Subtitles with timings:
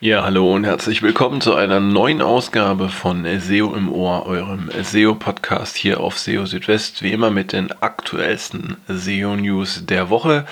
[0.00, 5.76] Ja, hallo und herzlich willkommen zu einer neuen Ausgabe von SEO im Ohr, eurem SEO-Podcast
[5.76, 10.46] hier auf SEO Südwest, wie immer mit den aktuellsten SEO-News der Woche.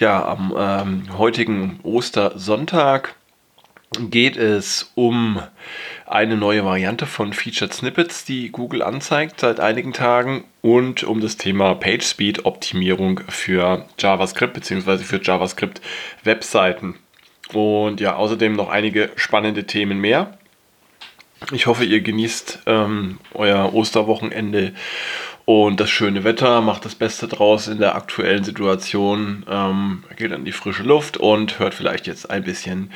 [0.00, 3.14] Ja, am ähm, heutigen Ostersonntag
[4.00, 5.40] geht es um
[6.04, 11.36] eine neue Variante von Featured Snippets, die Google anzeigt seit einigen Tagen und um das
[11.36, 14.98] Thema PageSpeed Optimierung für JavaScript bzw.
[15.04, 15.80] für JavaScript
[16.24, 16.96] Webseiten.
[17.52, 20.38] Und ja, außerdem noch einige spannende Themen mehr.
[21.52, 24.72] Ich hoffe, ihr genießt ähm, euer Osterwochenende
[25.44, 30.44] und das schöne Wetter, macht das Beste draus in der aktuellen Situation, ähm, geht an
[30.44, 32.92] die frische Luft und hört vielleicht jetzt ein bisschen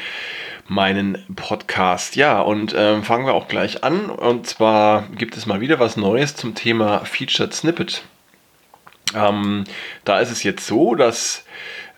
[0.68, 2.14] meinen Podcast.
[2.14, 4.10] Ja, und ähm, fangen wir auch gleich an.
[4.10, 8.02] Und zwar gibt es mal wieder was Neues zum Thema Featured Snippet.
[9.14, 9.64] Ähm,
[10.04, 11.46] da ist es jetzt so, dass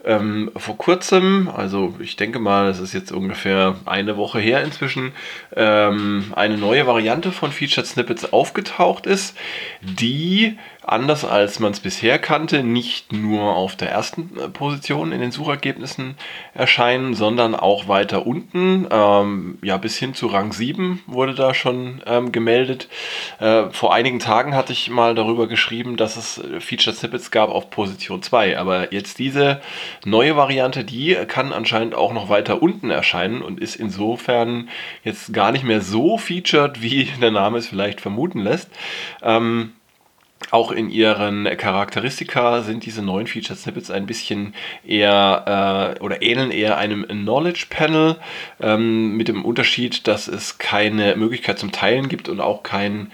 [0.04, 5.12] ähm, vor kurzem, also ich denke mal, es ist jetzt ungefähr eine Woche her inzwischen,
[5.56, 9.36] ähm, eine neue Variante von Featured Snippets aufgetaucht ist,
[9.80, 15.20] die anders als man es bisher kannte, nicht nur auf der ersten äh, Position in
[15.20, 16.16] den Suchergebnissen
[16.52, 18.86] erscheinen, sondern auch weiter unten.
[18.90, 22.88] Ähm, ja, bis hin zu Rang 7 wurde da schon ähm, gemeldet.
[23.40, 27.50] Äh, vor einigen Tagen hatte ich mal darüber geschrieben, dass es äh, Featured Snippets gab
[27.50, 28.58] auf Position 2.
[28.58, 29.60] Aber jetzt diese
[30.04, 34.68] neue Variante, die kann anscheinend auch noch weiter unten erscheinen und ist insofern
[35.02, 38.70] jetzt gar nicht mehr so featured, wie der Name es vielleicht vermuten lässt.
[39.22, 39.72] Ähm,
[40.50, 44.54] auch in ihren Charakteristika sind diese neuen Feature Snippets ein bisschen
[44.86, 48.16] eher äh, oder ähneln eher einem Knowledge Panel
[48.60, 53.10] ähm, mit dem Unterschied, dass es keine Möglichkeit zum Teilen gibt und auch kein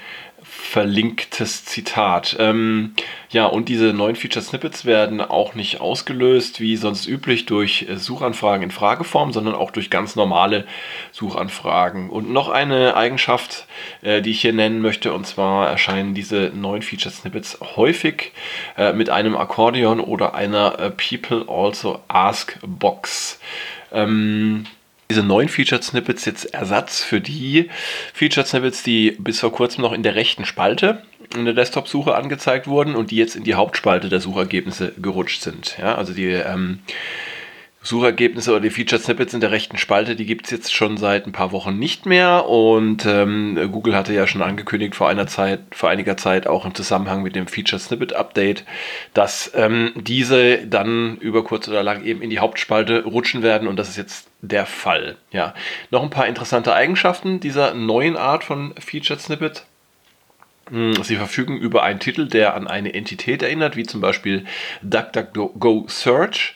[0.71, 2.37] verlinktes Zitat.
[2.39, 2.95] Ähm,
[3.31, 7.97] ja, und diese neuen Feature Snippets werden auch nicht ausgelöst, wie sonst üblich, durch äh,
[7.97, 10.65] Suchanfragen in Frageform, sondern auch durch ganz normale
[11.11, 12.09] Suchanfragen.
[12.09, 13.67] Und noch eine Eigenschaft,
[14.03, 18.31] äh, die ich hier nennen möchte, und zwar erscheinen diese neuen Feature Snippets häufig
[18.77, 23.41] äh, mit einem Akkordeon oder einer äh, People Also Ask Box.
[23.91, 24.67] Ähm,
[25.11, 27.69] diese neuen Featured Snippets jetzt Ersatz für die
[28.15, 31.03] Featured Snippets, die bis vor kurzem noch in der rechten Spalte
[31.35, 35.77] in der Desktop-Suche angezeigt wurden und die jetzt in die Hauptspalte der Suchergebnisse gerutscht sind.
[35.79, 36.81] Ja, also die ähm,
[37.83, 41.27] Suchergebnisse oder die Featured Snippets in der rechten Spalte, die gibt es jetzt schon seit
[41.27, 42.47] ein paar Wochen nicht mehr.
[42.47, 46.75] Und ähm, Google hatte ja schon angekündigt vor einer Zeit, vor einiger Zeit auch im
[46.75, 48.65] Zusammenhang mit dem Featured Snippet Update,
[49.15, 53.67] dass ähm, diese dann über kurz oder lang eben in die Hauptspalte rutschen werden.
[53.67, 55.17] Und das ist jetzt der Fall.
[55.33, 55.55] Ja,
[55.91, 59.65] noch ein paar interessante Eigenschaften dieser neuen Art von Featured Snippet.
[60.71, 64.45] Hm, sie verfügen über einen Titel, der an eine Entität erinnert, wie zum Beispiel
[64.83, 66.55] DuckDuckGo Search.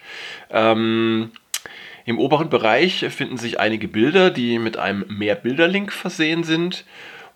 [0.50, 1.32] Ähm,
[2.04, 6.84] Im oberen Bereich finden sich einige Bilder, die mit einem Mehr-Bilder-Link versehen sind.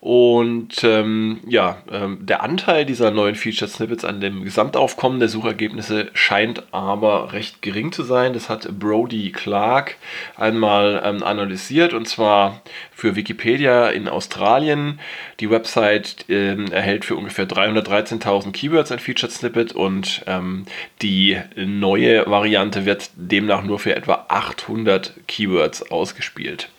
[0.01, 6.09] Und ähm, ja, ähm, der Anteil dieser neuen Featured Snippets an dem Gesamtaufkommen der Suchergebnisse
[6.13, 8.31] scheint aber recht gering zu sein.
[8.31, 9.97] Das hat Brody Clark
[10.37, 12.61] einmal ähm, analysiert und zwar
[12.93, 15.01] für Wikipedia in Australien.
[15.41, 20.65] Die Website ähm, erhält für ungefähr 313.000 Keywords ein Featured Snippet und ähm,
[21.01, 26.69] die neue Variante wird demnach nur für etwa 800 Keywords ausgespielt.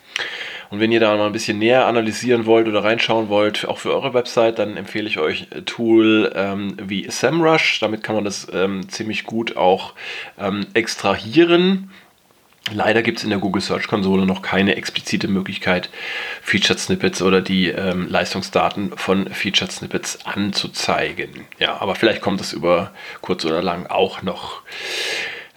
[0.70, 3.92] Und wenn ihr da mal ein bisschen näher analysieren wollt oder reinschauen wollt, auch für
[3.92, 7.81] eure Website, dann empfehle ich euch ein Tool ähm, wie SEMrush.
[7.81, 9.94] Damit kann man das ähm, ziemlich gut auch
[10.38, 11.91] ähm, extrahieren.
[12.72, 15.91] Leider gibt es in der Google Search Konsole noch keine explizite Möglichkeit,
[16.41, 21.47] Featured Snippets oder die ähm, Leistungsdaten von Featured Snippets anzuzeigen.
[21.58, 22.92] Ja, aber vielleicht kommt das über
[23.22, 24.62] kurz oder lang auch noch.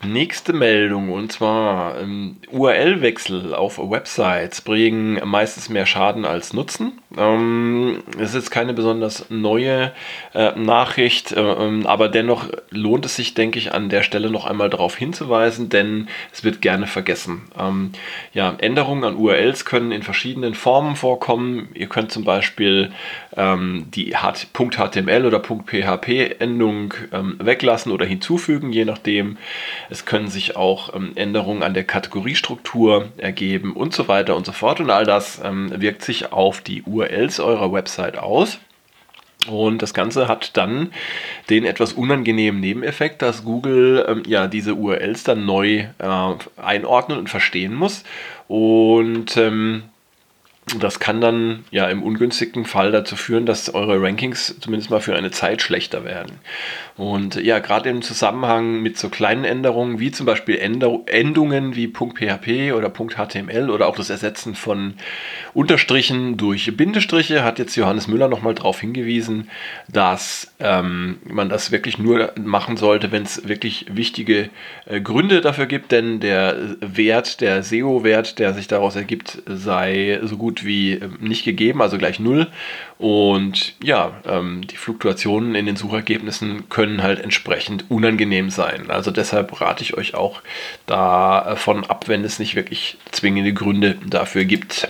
[0.05, 6.99] Nächste Meldung und zwar ähm, URL-Wechsel auf Websites bringen meistens mehr Schaden als Nutzen.
[7.17, 9.93] Ähm, es ist jetzt keine besonders neue
[10.33, 14.45] äh, Nachricht, äh, ähm, aber dennoch lohnt es sich, denke ich, an der Stelle noch
[14.45, 17.43] einmal darauf hinzuweisen, denn es wird gerne vergessen.
[17.57, 17.91] Ähm,
[18.33, 21.69] ja, Änderungen an URLs können in verschiedenen Formen vorkommen.
[21.75, 22.91] Ihr könnt zum Beispiel
[23.37, 29.37] ähm, die .html oder .php-Endung ähm, weglassen oder hinzufügen, je nachdem.
[29.93, 34.51] Es können sich auch ähm, Änderungen an der Kategoriestruktur ergeben und so weiter und so
[34.51, 34.79] fort.
[34.79, 38.57] Und all das ähm, wirkt sich auf die URLs eurer Website aus.
[39.47, 40.91] Und das Ganze hat dann
[41.51, 47.29] den etwas unangenehmen Nebeneffekt, dass Google ähm, ja diese URLs dann neu äh, einordnen und
[47.29, 48.03] verstehen muss.
[48.47, 49.83] Und ähm,
[50.79, 55.15] das kann dann ja im ungünstigen Fall dazu führen, dass eure Rankings zumindest mal für
[55.15, 56.39] eine Zeit schlechter werden.
[56.95, 62.73] Und ja, gerade im Zusammenhang mit so kleinen Änderungen, wie zum Beispiel Endungen wie .php
[62.73, 64.93] oder .html oder auch das Ersetzen von
[65.53, 69.49] Unterstrichen durch Bindestriche, hat jetzt Johannes Müller nochmal darauf hingewiesen,
[69.91, 74.49] dass ähm, man das wirklich nur machen sollte, wenn es wirklich wichtige
[74.85, 80.37] äh, Gründe dafür gibt, denn der Wert, der SEO-Wert, der sich daraus ergibt, sei so
[80.37, 82.47] gut wie äh, nicht gegeben, also gleich null.
[82.97, 88.89] Und ja, ähm, die Fluktuationen in den Suchergebnissen können halt entsprechend unangenehm sein.
[88.89, 90.41] Also deshalb rate ich euch auch
[90.85, 94.87] davon ab, wenn es nicht wirklich zwingende Gründe dafür gibt.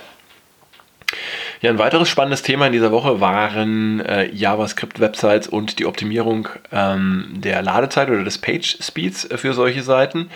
[1.63, 7.29] Ja, ein weiteres spannendes Thema in dieser Woche waren äh, JavaScript-Websites und die Optimierung ähm,
[7.35, 10.29] der Ladezeit oder des Page-Speeds für solche Seiten.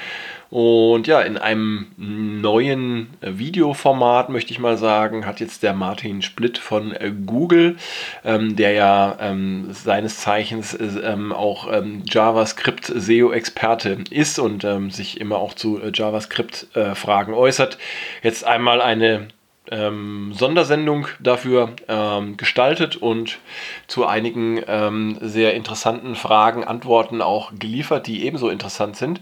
[0.49, 6.57] Und ja, in einem neuen Videoformat, möchte ich mal sagen, hat jetzt der Martin Splitt
[6.57, 7.75] von äh, Google,
[8.23, 14.89] ähm, der ja ähm, seines Zeichens äh, ähm, auch ähm, JavaScript SEO-Experte ist und ähm,
[14.89, 17.77] sich immer auch zu äh, JavaScript-Fragen äußert,
[18.23, 19.27] jetzt einmal eine
[19.69, 23.39] ähm, Sondersendung dafür ähm, gestaltet und
[23.87, 29.19] zu einigen ähm, sehr interessanten Fragen Antworten auch geliefert, die ebenso interessant sind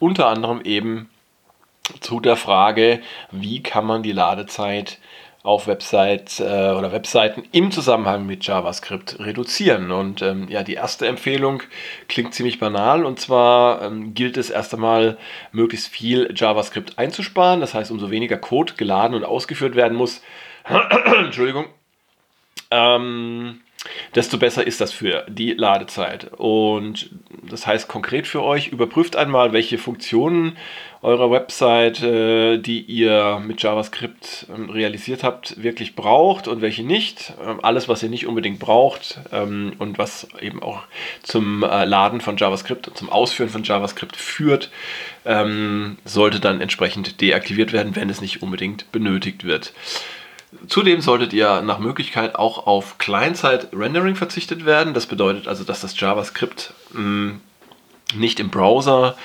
[0.00, 1.08] unter anderem eben
[2.00, 3.00] zu der Frage,
[3.30, 4.98] wie kann man die Ladezeit
[5.42, 9.90] auf Websites äh, oder Webseiten im Zusammenhang mit JavaScript reduzieren.
[9.90, 11.62] Und ähm, ja, die erste Empfehlung
[12.08, 15.16] klingt ziemlich banal und zwar ähm, gilt es erst einmal,
[15.52, 17.60] möglichst viel JavaScript einzusparen.
[17.60, 20.20] Das heißt, umso weniger Code geladen und ausgeführt werden muss.
[21.24, 21.66] Entschuldigung.
[22.70, 23.60] Ähm,
[24.14, 26.32] desto besser ist das für die Ladezeit.
[26.36, 27.10] Und
[27.48, 30.56] das heißt konkret für euch, überprüft einmal, welche Funktionen
[31.02, 37.32] eurer Website, äh, die ihr mit JavaScript ähm, realisiert habt, wirklich braucht und welche nicht.
[37.42, 40.82] Ähm, alles, was ihr nicht unbedingt braucht ähm, und was eben auch
[41.22, 44.70] zum äh, Laden von JavaScript, zum Ausführen von JavaScript führt,
[46.04, 49.74] sollte dann entsprechend deaktiviert werden, wenn es nicht unbedingt benötigt wird.
[50.66, 54.94] Zudem solltet ihr nach Möglichkeit auch auf Client-Side-Rendering verzichtet werden.
[54.94, 57.40] Das bedeutet also, dass das JavaScript mh, mm,
[58.16, 59.16] nicht im Browser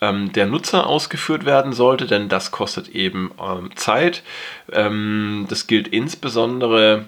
[0.00, 4.22] ähm, der Nutzer ausgeführt werden sollte, denn das kostet eben ähm, Zeit.
[4.70, 7.06] Ähm, das gilt insbesondere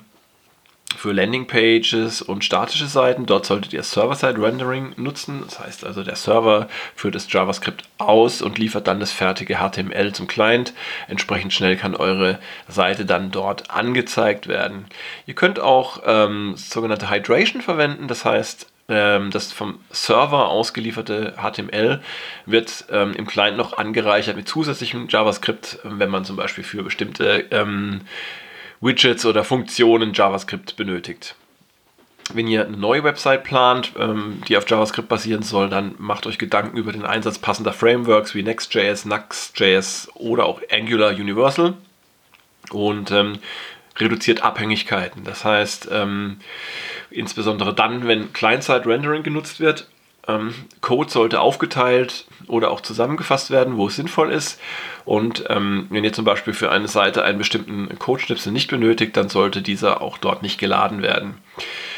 [0.96, 3.26] für Landingpages und statische Seiten.
[3.26, 5.42] Dort solltet ihr Server-Side-Rendering nutzen.
[5.44, 10.12] Das heißt also, der Server führt das JavaScript aus und liefert dann das fertige HTML
[10.12, 10.72] zum Client.
[11.06, 12.38] Entsprechend schnell kann eure
[12.68, 14.86] Seite dann dort angezeigt werden.
[15.26, 18.08] Ihr könnt auch ähm, sogenannte Hydration verwenden.
[18.08, 22.00] Das heißt, ähm, das vom Server ausgelieferte HTML
[22.46, 27.44] wird ähm, im Client noch angereichert mit zusätzlichem JavaScript, wenn man zum Beispiel für bestimmte
[27.50, 28.00] ähm,
[28.80, 31.34] Widgets oder Funktionen JavaScript benötigt.
[32.32, 36.38] Wenn ihr eine neue Website plant, ähm, die auf JavaScript basieren soll, dann macht euch
[36.38, 41.74] Gedanken über den Einsatz passender Frameworks wie Next.js, Nux.js oder auch Angular Universal
[42.70, 43.38] und ähm,
[43.96, 45.24] reduziert Abhängigkeiten.
[45.24, 46.38] Das heißt, ähm,
[47.10, 49.88] insbesondere dann, wenn Client-Side-Rendering genutzt wird,
[50.28, 54.60] ähm, Code sollte aufgeteilt oder auch zusammengefasst werden, wo es sinnvoll ist.
[55.04, 59.28] Und ähm, wenn ihr zum Beispiel für eine Seite einen bestimmten Codeschnipsel nicht benötigt, dann
[59.28, 61.34] sollte dieser auch dort nicht geladen werden.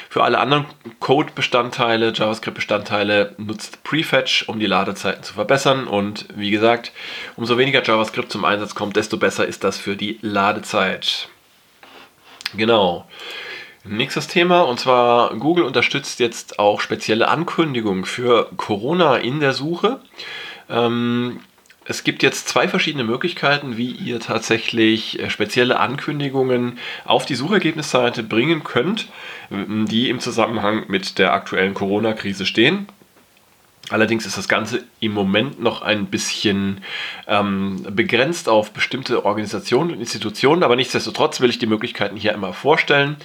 [0.09, 0.67] Für alle anderen
[0.99, 5.87] Code-Bestandteile, JavaScript-Bestandteile nutzt Prefetch, um die Ladezeiten zu verbessern.
[5.87, 6.91] Und wie gesagt,
[7.37, 11.29] umso weniger JavaScript zum Einsatz kommt, desto besser ist das für die Ladezeit.
[12.55, 13.06] Genau.
[13.84, 20.01] Nächstes Thema und zwar Google unterstützt jetzt auch spezielle Ankündigungen für Corona in der Suche.
[20.69, 21.41] Ähm,
[21.87, 28.22] es gibt jetzt zwei verschiedene Möglichkeiten, wie ihr tatsächlich äh, spezielle Ankündigungen auf die Suchergebnisseite
[28.22, 29.08] bringen könnt,
[29.51, 32.87] die im Zusammenhang mit der aktuellen Corona-Krise stehen.
[33.89, 36.82] Allerdings ist das Ganze im Moment noch ein bisschen
[37.27, 42.53] ähm, begrenzt auf bestimmte Organisationen und Institutionen, aber nichtsdestotrotz will ich die Möglichkeiten hier einmal
[42.53, 43.17] vorstellen.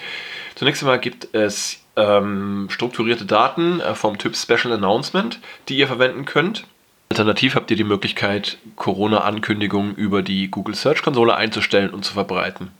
[0.56, 6.26] Zunächst einmal gibt es ähm, strukturierte Daten äh, vom Typ Special Announcement, die ihr verwenden
[6.26, 6.66] könnt.
[7.10, 12.72] Alternativ habt ihr die Möglichkeit, Corona-Ankündigungen über die Google Search-Konsole einzustellen und zu verbreiten.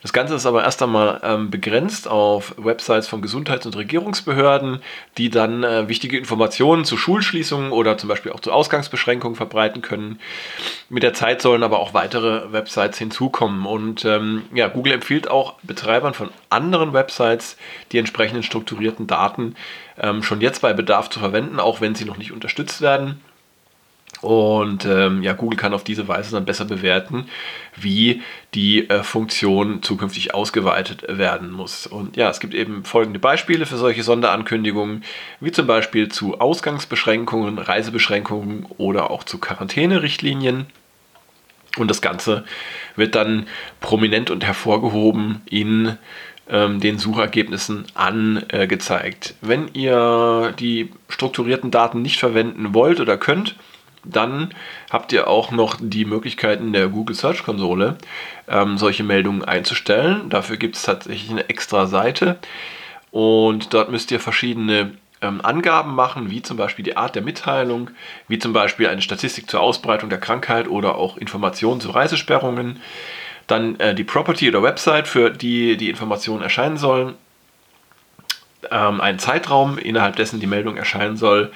[0.00, 4.80] Das Ganze ist aber erst einmal ähm, begrenzt auf Websites von Gesundheits- und Regierungsbehörden,
[5.18, 10.20] die dann äh, wichtige Informationen zu Schulschließungen oder zum Beispiel auch zu Ausgangsbeschränkungen verbreiten können.
[10.88, 13.66] Mit der Zeit sollen aber auch weitere Websites hinzukommen.
[13.66, 17.56] Und ähm, ja, Google empfiehlt auch Betreibern von anderen Websites
[17.90, 19.56] die entsprechenden strukturierten Daten
[19.98, 23.20] ähm, schon jetzt bei Bedarf zu verwenden, auch wenn sie noch nicht unterstützt werden.
[24.24, 27.26] Und ähm, ja, Google kann auf diese Weise dann besser bewerten,
[27.76, 28.22] wie
[28.54, 31.86] die äh, Funktion zukünftig ausgeweitet werden muss.
[31.86, 35.04] Und ja, es gibt eben folgende Beispiele für solche Sonderankündigungen,
[35.40, 40.66] wie zum Beispiel zu Ausgangsbeschränkungen, Reisebeschränkungen oder auch zu Quarantänerichtlinien.
[41.76, 42.44] Und das Ganze
[42.96, 43.46] wird dann
[43.80, 45.98] prominent und hervorgehoben in
[46.48, 49.34] ähm, den Suchergebnissen angezeigt.
[49.42, 53.56] Wenn ihr die strukturierten Daten nicht verwenden wollt oder könnt,
[54.04, 54.50] dann
[54.90, 57.96] habt ihr auch noch die Möglichkeit in der Google Search Konsole
[58.48, 60.28] ähm, solche Meldungen einzustellen.
[60.30, 62.38] Dafür gibt es tatsächlich eine extra Seite
[63.10, 67.90] und dort müsst ihr verschiedene ähm, Angaben machen, wie zum Beispiel die Art der Mitteilung,
[68.28, 72.80] wie zum Beispiel eine Statistik zur Ausbreitung der Krankheit oder auch Informationen zu Reisesperrungen.
[73.46, 77.14] Dann äh, die Property oder Website, für die die Informationen erscheinen sollen.
[78.70, 81.52] Ähm, einen Zeitraum, innerhalb dessen die Meldung erscheinen soll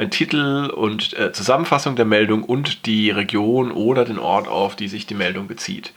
[0.00, 4.88] ein Titel und äh, Zusammenfassung der Meldung und die Region oder den Ort, auf die
[4.88, 5.92] sich die Meldung bezieht.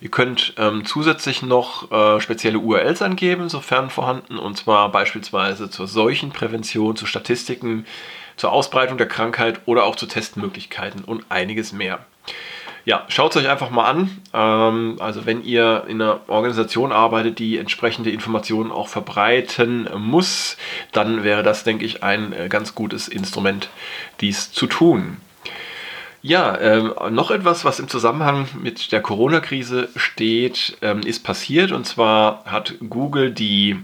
[0.00, 5.86] Ihr könnt ähm, zusätzlich noch äh, spezielle URLs angeben, sofern vorhanden, und zwar beispielsweise zur
[5.86, 7.84] Seuchenprävention, zu Statistiken,
[8.36, 12.06] zur Ausbreitung der Krankheit oder auch zu Testmöglichkeiten und einiges mehr
[12.84, 14.10] ja, schaut es euch einfach mal an.
[14.34, 20.56] Ähm, also wenn ihr in einer Organisation arbeitet, die entsprechende Informationen auch verbreiten muss,
[20.92, 23.68] dann wäre das, denke ich, ein äh, ganz gutes Instrument,
[24.20, 25.18] dies zu tun.
[26.24, 31.72] Ja, ähm, noch etwas, was im Zusammenhang mit der Corona-Krise steht, ähm, ist passiert.
[31.72, 33.76] Und zwar hat Google die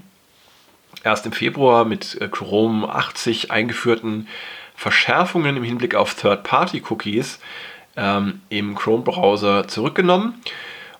[1.02, 4.28] erst im Februar mit äh, Chrome 80 eingeführten
[4.76, 7.40] Verschärfungen im Hinblick auf Third-Party-Cookies
[7.98, 10.40] ähm, im Chrome-Browser zurückgenommen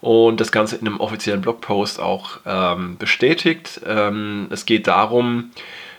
[0.00, 3.80] und das Ganze in einem offiziellen Blogpost auch ähm, bestätigt.
[3.86, 5.50] Ähm, es geht darum,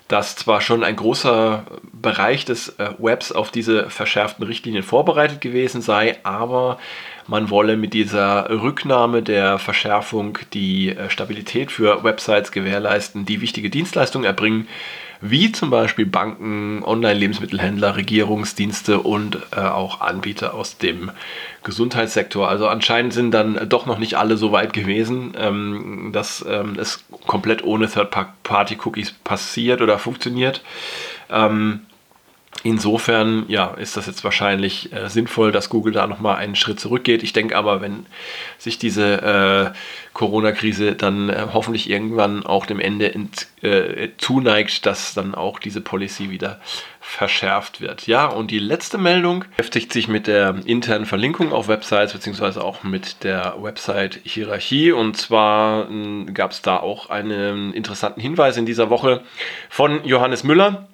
[0.09, 1.63] dass zwar schon ein großer
[1.93, 6.79] Bereich des äh, Webs auf diese verschärften Richtlinien vorbereitet gewesen sei, aber
[7.27, 13.69] man wolle mit dieser Rücknahme der Verschärfung die äh, Stabilität für Websites gewährleisten, die wichtige
[13.69, 14.67] Dienstleistungen erbringen,
[15.21, 21.11] wie zum Beispiel Banken, Online-Lebensmittelhändler, Regierungsdienste und äh, auch Anbieter aus dem
[21.63, 22.47] Gesundheitssektor.
[22.47, 27.03] Also anscheinend sind dann doch noch nicht alle so weit gewesen, ähm, dass ähm, es
[27.27, 30.63] komplett ohne Third-Party-Cookies passiert oder funktioniert.
[31.29, 31.81] Ähm,
[32.63, 37.23] Insofern ja, ist das jetzt wahrscheinlich äh, sinnvoll, dass Google da nochmal einen Schritt zurückgeht.
[37.23, 38.05] Ich denke aber, wenn
[38.57, 39.21] sich diese
[39.73, 39.77] äh,
[40.13, 45.79] Corona-Krise dann äh, hoffentlich irgendwann auch dem Ende ent, äh, zuneigt, dass dann auch diese
[45.79, 46.59] Policy wieder
[46.99, 48.07] verschärft wird.
[48.07, 52.83] Ja, und die letzte Meldung beschäftigt sich mit der internen Verlinkung auf Websites beziehungsweise auch
[52.83, 54.91] mit der Website-Hierarchie.
[54.91, 59.23] Und zwar hm, gab es da auch einen interessanten Hinweis in dieser Woche
[59.69, 60.89] von Johannes Müller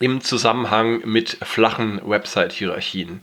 [0.00, 3.20] im Zusammenhang mit flachen Website-Hierarchien.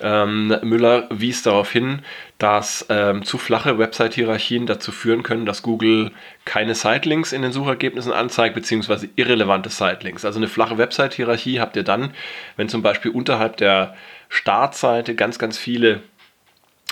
[0.00, 2.02] Ähm, Müller wies darauf hin,
[2.38, 6.12] dass ähm, zu flache Website-Hierarchien dazu führen können, dass Google
[6.44, 10.24] keine Sitelinks in den Suchergebnissen anzeigt, beziehungsweise irrelevante Sitelinks.
[10.24, 12.12] Also eine flache Website-Hierarchie habt ihr dann,
[12.56, 13.96] wenn zum Beispiel unterhalb der
[14.28, 16.02] Startseite ganz, ganz viele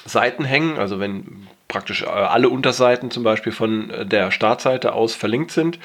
[0.04, 5.14] Seiten hängen, also wenn praktisch äh, alle Unterseiten zum Beispiel von äh, der Startseite aus
[5.14, 5.78] verlinkt sind,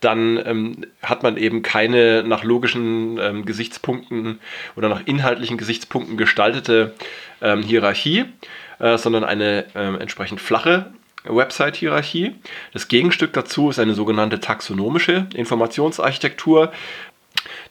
[0.00, 4.40] dann ähm, hat man eben keine nach logischen ähm, Gesichtspunkten
[4.76, 6.94] oder nach inhaltlichen Gesichtspunkten gestaltete
[7.42, 8.24] ähm, Hierarchie,
[8.78, 10.92] äh, sondern eine ähm, entsprechend flache
[11.24, 12.36] Website-Hierarchie.
[12.72, 16.72] Das Gegenstück dazu ist eine sogenannte taxonomische Informationsarchitektur,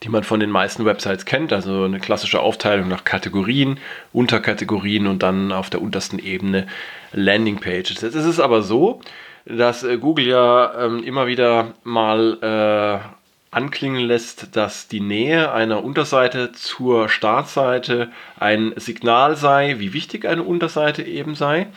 [0.03, 1.53] die man von den meisten Websites kennt.
[1.53, 3.79] Also eine klassische Aufteilung nach Kategorien,
[4.13, 6.67] Unterkategorien und dann auf der untersten Ebene
[7.11, 8.01] Landingpages.
[8.01, 9.01] Jetzt ist es aber so,
[9.45, 13.24] dass äh, Google ja ähm, immer wieder mal äh,
[13.55, 20.43] anklingen lässt, dass die Nähe einer Unterseite zur Startseite ein Signal sei, wie wichtig eine
[20.43, 21.67] Unterseite eben sei.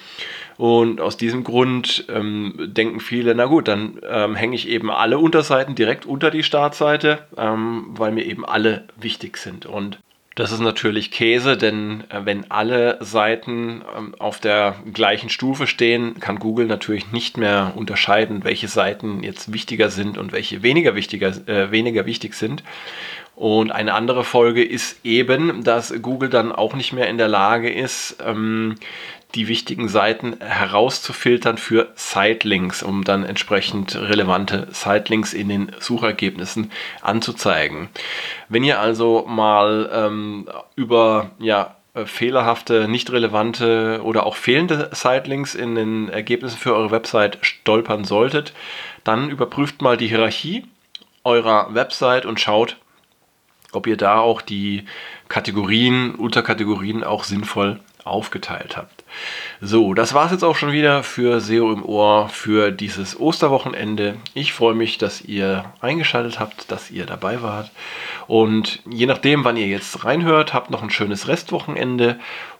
[0.56, 5.18] Und aus diesem Grund ähm, denken viele, na gut, dann ähm, hänge ich eben alle
[5.18, 9.64] Unterseiten direkt unter die Startseite, ähm, weil mir eben alle wichtig sind.
[9.64, 10.00] Und
[10.38, 16.20] das ist natürlich Käse, denn äh, wenn alle Seiten ähm, auf der gleichen Stufe stehen,
[16.20, 21.32] kann Google natürlich nicht mehr unterscheiden, welche Seiten jetzt wichtiger sind und welche weniger, wichtiger,
[21.48, 22.62] äh, weniger wichtig sind.
[23.34, 27.72] Und eine andere Folge ist eben, dass Google dann auch nicht mehr in der Lage
[27.72, 28.76] ist, ähm,
[29.34, 36.70] die wichtigen Seiten herauszufiltern für Sitelinks, um dann entsprechend relevante Sitelinks in den Suchergebnissen
[37.02, 37.88] anzuzeigen.
[38.48, 45.54] Wenn ihr also mal ähm, über ja, äh, fehlerhafte, nicht relevante oder auch fehlende Sitelinks
[45.54, 48.52] in den Ergebnissen für eure Website stolpern solltet,
[49.04, 50.64] dann überprüft mal die Hierarchie
[51.24, 52.76] eurer Website und schaut,
[53.72, 54.84] ob ihr da auch die
[55.28, 58.97] Kategorien, Unterkategorien auch sinnvoll aufgeteilt habt.
[59.60, 64.16] So, das war es jetzt auch schon wieder für SEO im Ohr für dieses Osterwochenende.
[64.34, 67.70] Ich freue mich, dass ihr eingeschaltet habt, dass ihr dabei wart.
[68.28, 72.18] Und je nachdem, wann ihr jetzt reinhört, habt noch ein schönes Restwochenende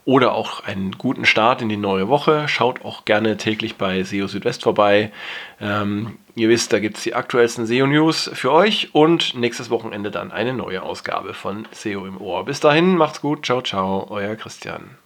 [0.09, 2.49] oder auch einen guten Start in die neue Woche.
[2.49, 5.13] Schaut auch gerne täglich bei SEO Südwest vorbei.
[5.61, 10.33] Ähm, ihr wisst, da gibt es die aktuellsten SEO-News für euch und nächstes Wochenende dann
[10.33, 12.45] eine neue Ausgabe von SEO im Ohr.
[12.45, 14.99] Bis dahin, macht's gut, ciao, ciao, euer Christian.